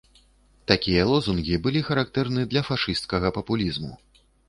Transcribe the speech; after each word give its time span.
Такія 0.71 1.03
лозунгі 1.09 1.61
былі 1.67 1.85
характэрны 1.91 2.49
для 2.57 2.67
фашысцкага 2.73 3.37
папулізму. 3.41 3.97